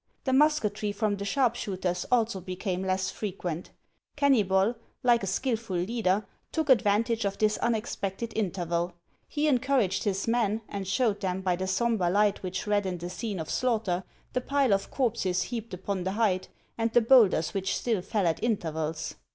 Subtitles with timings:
[0.23, 3.69] The musketry from the sharpshooters also became less frequent.
[4.15, 8.93] Kenny bol, like a skilful leader, took advantage of this un expected interval;
[9.27, 13.39] he encouraged his men, and showed them, by the sombre light which reddened the scene
[13.39, 13.81] of HANS 01' ICELAND.
[13.83, 14.03] slaughter,
[14.33, 16.49] the pile of corpses heaped upon the height,
[16.79, 19.13] and the bowlders which still fell at intervals.